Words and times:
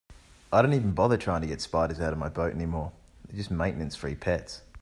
I 0.51 0.63
don't 0.63 0.73
even 0.73 0.93
bother 0.93 1.15
trying 1.15 1.41
to 1.41 1.47
get 1.47 1.61
spiders 1.61 1.99
out 2.01 2.11
of 2.11 2.17
my 2.17 2.27
boat 2.27 2.55
anymore, 2.55 2.91
they're 3.27 3.37
just 3.37 3.51
maintenance-free 3.51 4.15
pets. 4.15 4.63